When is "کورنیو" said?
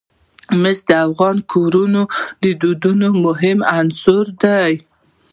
1.51-2.03